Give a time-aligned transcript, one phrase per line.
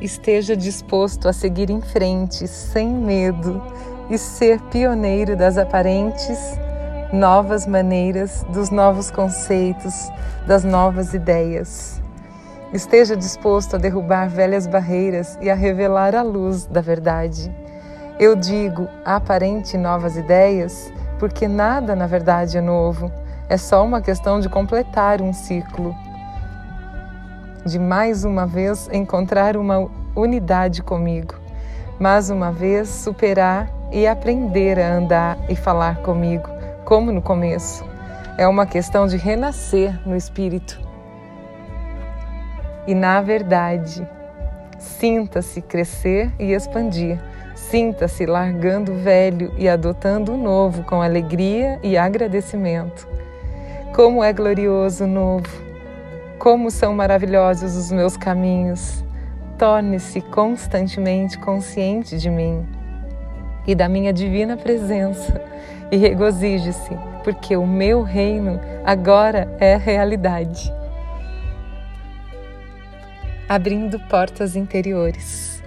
[0.00, 3.62] esteja disposto a seguir em frente sem medo
[4.08, 6.38] e ser pioneiro das aparentes
[7.12, 10.10] novas maneiras, dos novos conceitos,
[10.46, 12.00] das novas ideias.
[12.72, 17.52] Esteja disposto a derrubar velhas barreiras e a revelar a luz da verdade.
[18.18, 23.10] Eu digo aparente novas ideias porque nada na verdade é novo,
[23.48, 25.94] é só uma questão de completar um ciclo.
[27.66, 31.34] De mais uma vez encontrar uma unidade comigo,
[31.98, 36.48] mais uma vez superar e aprender a andar e falar comigo,
[36.84, 37.84] como no começo.
[38.38, 40.80] É uma questão de renascer no espírito.
[42.86, 44.06] E na verdade,
[44.78, 47.20] sinta-se crescer e expandir.
[47.54, 53.06] Sinta-se largando o velho e adotando o novo com alegria e agradecimento.
[53.94, 55.70] Como é glorioso o novo!
[56.38, 59.04] Como são maravilhosos os meus caminhos!
[59.60, 62.66] Torne-se constantemente consciente de mim
[63.66, 65.38] e da minha divina presença
[65.92, 70.72] e regozije-se, porque o meu reino agora é realidade.
[73.46, 75.62] Abrindo portas interiores.